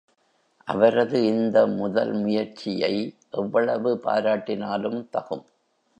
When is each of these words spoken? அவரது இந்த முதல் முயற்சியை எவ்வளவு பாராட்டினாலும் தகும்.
அவரது 0.67 1.17
இந்த 1.25 1.67
முதல் 1.67 2.13
முயற்சியை 2.13 2.93
எவ்வளவு 3.31 3.91
பாராட்டினாலும் 4.03 5.07
தகும். 5.13 5.45